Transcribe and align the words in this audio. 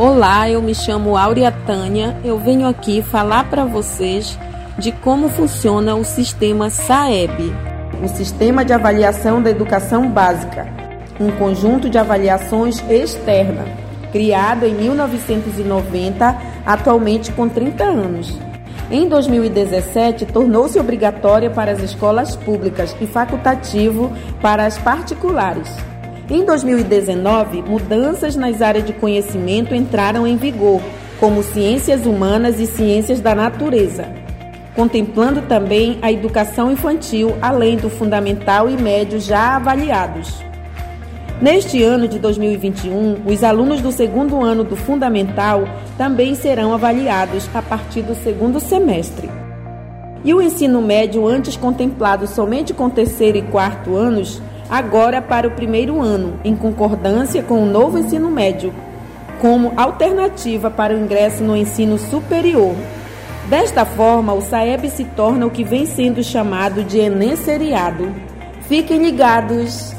Olá, 0.00 0.48
eu 0.48 0.62
me 0.62 0.76
chamo 0.76 1.16
Áurea 1.16 1.50
Tânia. 1.50 2.16
Eu 2.22 2.38
venho 2.38 2.68
aqui 2.68 3.02
falar 3.02 3.50
para 3.50 3.64
vocês 3.64 4.38
de 4.78 4.92
como 4.92 5.28
funciona 5.28 5.96
o 5.96 6.04
sistema 6.04 6.70
SAEB, 6.70 7.52
o 8.00 8.06
Sistema 8.06 8.64
de 8.64 8.72
Avaliação 8.72 9.42
da 9.42 9.50
Educação 9.50 10.08
Básica, 10.08 10.68
um 11.18 11.32
conjunto 11.32 11.90
de 11.90 11.98
avaliações 11.98 12.80
externa, 12.88 13.64
criado 14.12 14.64
em 14.64 14.72
1990, 14.72 16.42
atualmente 16.64 17.32
com 17.32 17.48
30 17.48 17.82
anos. 17.82 18.38
Em 18.92 19.08
2017, 19.08 20.26
tornou-se 20.26 20.78
obrigatória 20.78 21.50
para 21.50 21.72
as 21.72 21.82
escolas 21.82 22.36
públicas 22.36 22.94
e 23.00 23.06
facultativo 23.08 24.12
para 24.40 24.64
as 24.64 24.78
particulares. 24.78 25.68
Em 26.30 26.44
2019, 26.44 27.62
mudanças 27.62 28.36
nas 28.36 28.60
áreas 28.60 28.84
de 28.84 28.92
conhecimento 28.92 29.74
entraram 29.74 30.26
em 30.26 30.36
vigor, 30.36 30.82
como 31.18 31.42
ciências 31.42 32.04
humanas 32.04 32.60
e 32.60 32.66
ciências 32.66 33.18
da 33.18 33.34
natureza, 33.34 34.06
contemplando 34.76 35.40
também 35.42 35.98
a 36.02 36.12
educação 36.12 36.70
infantil, 36.70 37.34
além 37.40 37.78
do 37.78 37.88
fundamental 37.88 38.68
e 38.68 38.76
médio 38.76 39.18
já 39.18 39.56
avaliados. 39.56 40.44
Neste 41.40 41.82
ano 41.82 42.06
de 42.06 42.18
2021, 42.18 43.22
os 43.24 43.42
alunos 43.42 43.80
do 43.80 43.90
segundo 43.90 44.44
ano 44.44 44.64
do 44.64 44.76
fundamental 44.76 45.66
também 45.96 46.34
serão 46.34 46.74
avaliados 46.74 47.48
a 47.54 47.62
partir 47.62 48.02
do 48.02 48.14
segundo 48.14 48.60
semestre. 48.60 49.30
E 50.22 50.34
o 50.34 50.42
ensino 50.42 50.82
médio, 50.82 51.26
antes 51.26 51.56
contemplado 51.56 52.26
somente 52.26 52.74
com 52.74 52.90
terceiro 52.90 53.38
e 53.38 53.42
quarto 53.42 53.96
anos, 53.96 54.42
agora 54.68 55.20
para 55.20 55.48
o 55.48 55.52
primeiro 55.52 56.00
ano, 56.00 56.38
em 56.44 56.54
concordância 56.54 57.42
com 57.42 57.62
o 57.62 57.66
novo 57.66 57.98
ensino 57.98 58.30
médio, 58.30 58.72
como 59.40 59.72
alternativa 59.76 60.70
para 60.70 60.94
o 60.94 60.98
ingresso 60.98 61.42
no 61.42 61.56
ensino 61.56 61.98
superior. 61.98 62.74
Desta 63.48 63.84
forma, 63.84 64.34
o 64.34 64.42
SAEB 64.42 64.90
se 64.90 65.04
torna 65.04 65.46
o 65.46 65.50
que 65.50 65.64
vem 65.64 65.86
sendo 65.86 66.22
chamado 66.22 66.84
de 66.84 66.98
Enem 66.98 67.34
seriado. 67.34 68.14
Fiquem 68.62 69.02
ligados! 69.02 69.97